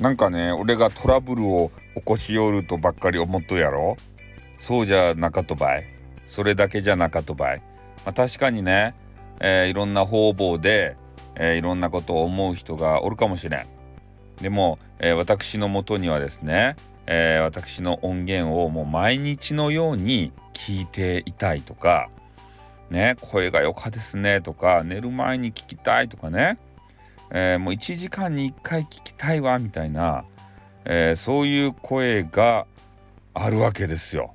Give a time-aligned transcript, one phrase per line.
[0.00, 3.96] なんかね俺がトラブルを起こしよるとばっかり思っとやろ？
[4.58, 5.84] そうじゃなかとばい。
[6.26, 7.62] それだけじゃなかとばい、
[8.04, 8.94] まあ、確かにね、
[9.40, 10.96] えー、いろんな方々で、
[11.36, 13.66] えー、いろんなことを思う人がおるかもしれん。
[14.42, 16.76] でも、えー、私のもとにはですね、
[17.06, 22.08] え私の音源をもう毎日のように聞いていたいとか
[22.90, 26.58] ね声が良かですねとか寝る前に聞きたいとかね。
[27.30, 30.24] えー、もう1時間に1回聞きたいわみたいな、
[30.84, 32.66] えー、そういう声が
[33.34, 34.34] あるわけですよ。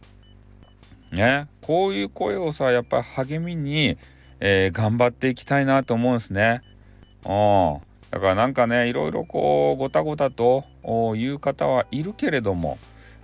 [1.12, 3.98] ねこういう声をさやっぱり励みに、
[4.40, 6.62] えー、頑張っていきたいなと思うんですね。
[7.26, 10.66] うんだからなんかねいろいろこうごたごたと
[11.16, 12.78] 言う方はいるけれども、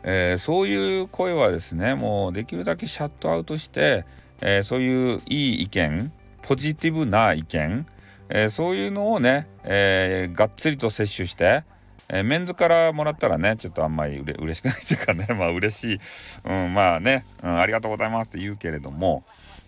[0.03, 4.05] えー、そういう声はですねもうできるだけシャットアウトして、
[4.39, 7.85] えー、そういういい意見ポジティブな意見
[8.29, 11.63] えー、そういうのをね、えー、がっつりと摂取して、
[12.09, 15.99] えー、メンズからもらったらねちょっとあんまりうれ嬉しくないというかね まあ嬉しい、
[16.43, 19.23] うん、まあね、うん、ありがとうございますって言うけれども、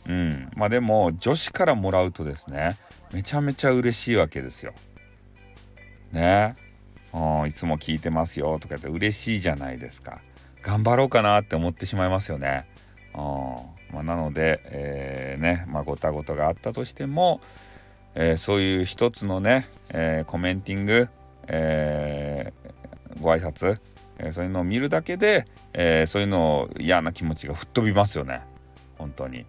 [0.07, 2.77] うん、まあでも女子からもらうとですね
[3.13, 4.73] めちゃめちゃ嬉しいわけですよ。
[6.11, 6.55] ね
[7.13, 10.21] うん、いつも聞いてますよとか言って嬉しいじゃないですか。
[10.61, 12.67] 頑張ろうかなって思ってしまいますよね。
[13.15, 13.21] うん
[13.91, 17.41] まあ、なので、えー、ねまあごたごたがあったとしても、
[18.21, 21.07] えー、そういう一つのね、えー、コメンティング、
[21.47, 23.79] えー、ご挨拶、
[24.17, 28.41] えそういうのを見るだけで、えそういうのを嫌な気持ちが吹っ飛びますよね
[28.97, 29.45] 本当に。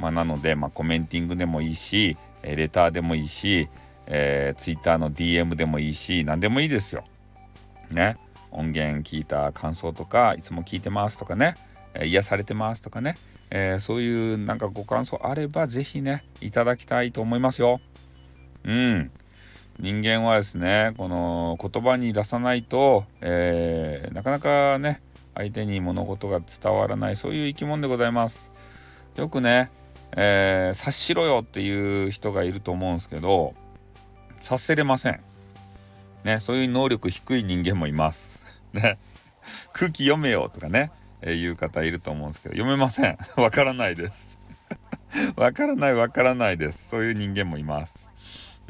[0.00, 3.68] まあ、なので、まあ、コメンティングでもいいし、えレターでもいいし、
[4.06, 7.04] えー、Twitter の DM でもいいし何でもいいですよ。
[7.92, 8.16] ね
[8.50, 11.54] 音源聞いた感想とかいつも聞いてますとかね、
[11.94, 13.16] え癒されてますとかね、
[13.50, 17.80] え、そういうなんかご感想あれば是非ねいただきたいと思いますよ。
[18.68, 19.10] うん。
[19.80, 25.00] 人間はですね、この言葉に出さないと、えー、なかなかね、
[25.34, 28.52] 相手に物事が伝わらない、そういう生き物でございます。
[29.16, 29.70] よくね、
[30.16, 33.54] えー、察しろよっていう人がいると思うんですけど、
[34.40, 35.20] 察せれません。
[36.24, 38.44] ね、そういう能力低い人間もいます。
[38.74, 38.98] ね、
[39.72, 40.90] 空気読めよとかね、
[41.22, 43.16] えー、いう方いると思うんですけど、読めません。
[43.42, 44.38] わからないです。
[45.36, 46.88] わからないわからないです。
[46.88, 48.10] そういう人間もいます。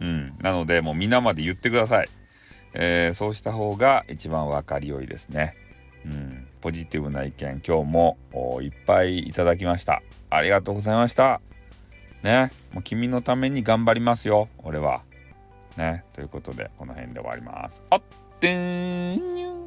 [0.01, 2.09] うん、なのでもう皆まで言ってください、
[2.75, 5.57] えー、そうした方が一番分かりよいですね、
[6.05, 8.19] うん、ポジティブな意見今日も
[8.63, 10.03] いっぱいいただきました。
[10.31, 11.41] ありがとうございました。
[12.23, 12.51] ね。
[12.73, 14.49] もう君のために頑張りますよ。
[14.59, 15.03] 俺は。
[15.77, 16.05] ね。
[16.13, 17.83] ということでこの辺で終わります。
[17.91, 18.03] あっ
[18.41, 19.58] てーん